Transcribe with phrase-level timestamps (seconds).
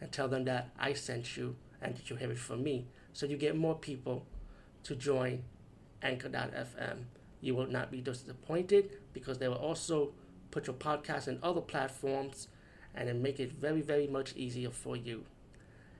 [0.00, 2.86] and tell them that I sent you and that you have it from me.
[3.12, 4.26] So you get more people
[4.84, 5.44] to join
[6.02, 7.04] Anchor.fm.
[7.40, 10.12] You will not be disappointed because they will also
[10.50, 12.48] put your podcast in other platforms
[12.94, 15.24] and then make it very, very much easier for you.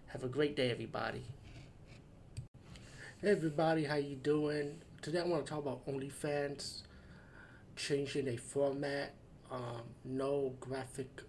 [0.09, 1.25] Have a great day, everybody.
[3.21, 4.81] Hey, everybody, how you doing?
[5.03, 6.83] Today I want to talk about OnlyFans
[7.77, 9.15] changing a format.
[9.51, 11.23] Um, no graphic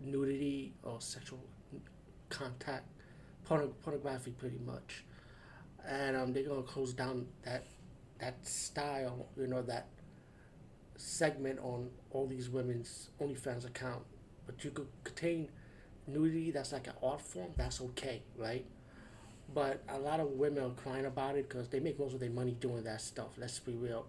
[0.00, 1.40] nudity or sexual
[2.28, 2.86] contact,
[3.44, 5.04] porno- pornography, pretty much.
[5.88, 7.64] And um, they're gonna close down that
[8.18, 9.88] that style, you know, that
[10.96, 14.02] segment on all these women's OnlyFans account.
[14.46, 15.48] But you could contain
[16.06, 17.50] nudity that's like an art form.
[17.56, 18.64] That's okay, right?
[19.52, 22.30] But a lot of women are crying about it because they make most of their
[22.30, 23.28] money doing that stuff.
[23.38, 24.06] Let's be real.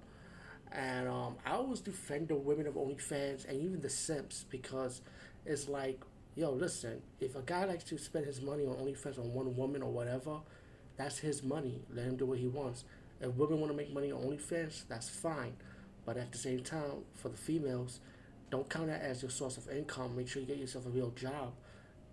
[0.71, 5.01] And um, I always defend the women of OnlyFans and even the simps because
[5.45, 6.01] it's like,
[6.37, 9.81] yo, listen, if a guy likes to spend his money on OnlyFans on one woman
[9.81, 10.37] or whatever,
[10.95, 11.81] that's his money.
[11.91, 12.83] Let him do what he wants.
[13.19, 15.55] If women want to make money on OnlyFans, that's fine.
[16.05, 18.01] But at the same time, for the females,
[18.51, 20.15] don't count that as your source of income.
[20.15, 21.53] Make sure you get yourself a real job.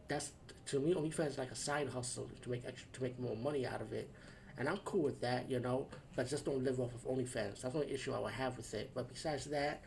[0.08, 0.32] That's
[0.66, 3.66] to me, OnlyFans is like a side hustle to make extra, to make more money
[3.66, 4.10] out of it.
[4.56, 7.60] And I'm cool with that, you know, but just don't live off of OnlyFans.
[7.60, 8.90] That's the only issue I would have with it.
[8.94, 9.82] But besides that,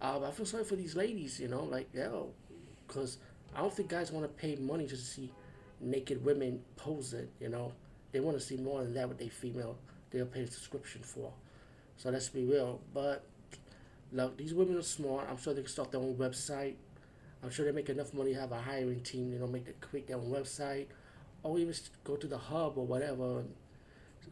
[0.00, 2.30] um, I feel sorry for these ladies, you know, like, yo,
[2.86, 3.18] because
[3.54, 5.32] I don't think guys want to pay money just to see
[5.80, 7.72] naked women posing, you know.
[8.12, 9.76] They want to see more than that with their female,
[10.10, 11.32] they'll pay a subscription for.
[11.96, 12.80] So let's be real.
[12.94, 13.24] But
[14.12, 15.26] look, these women are smart.
[15.30, 16.74] I'm sure they can start their own website.
[17.42, 19.72] I'm sure they make enough money to have a hiring team, you know, make the,
[19.72, 20.86] create their own website,
[21.42, 21.74] or even
[22.04, 23.54] go to the hub or whatever and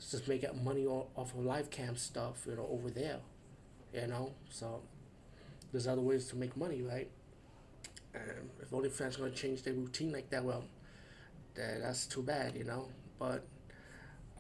[0.00, 3.18] just make money off of live cam stuff, you know, over there,
[3.92, 4.32] you know.
[4.50, 4.82] So
[5.72, 7.08] there's other ways to make money, right?
[8.14, 10.64] And if OnlyFans gonna change their routine like that, well,
[11.54, 12.88] that, that's too bad, you know.
[13.18, 13.44] But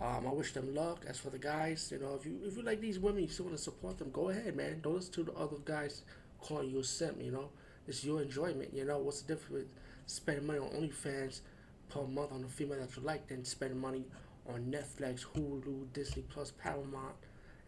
[0.00, 1.04] um, I wish them luck.
[1.08, 3.46] As for the guys, you know, if you if you like these women, you still
[3.46, 4.80] want to support them, go ahead, man.
[4.82, 6.02] Don't listen to the other guys
[6.40, 7.50] calling you a simp, you know.
[7.86, 8.98] It's your enjoyment, you know.
[8.98, 9.68] What's the difference with
[10.06, 11.40] spending money on OnlyFans
[11.88, 14.04] per month on a female that you like than spending money
[14.48, 17.14] on Netflix, Hulu, Disney Plus, Paramount,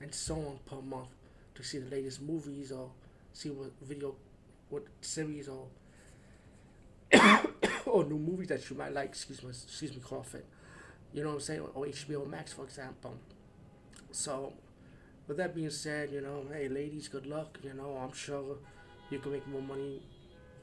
[0.00, 1.09] and so on per month
[1.55, 2.91] to see the latest movies or
[3.33, 4.15] see what video,
[4.69, 5.66] what series or
[7.87, 9.09] or new movies that you might like.
[9.09, 10.43] Excuse me, excuse me, coughing.
[11.12, 11.61] You know what I'm saying?
[11.75, 13.15] Or HBO Max, for example.
[14.11, 14.53] So,
[15.27, 17.59] with that being said, you know, hey, ladies, good luck.
[17.62, 18.59] You know, I'm sure
[19.11, 20.03] you can make more money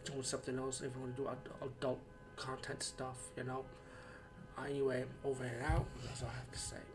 [0.06, 1.30] doing something else if you want to do
[1.62, 2.00] adult
[2.36, 3.18] content stuff.
[3.38, 3.66] You know.
[4.64, 5.86] Anyway, over and out.
[6.06, 6.93] That's all I have to say.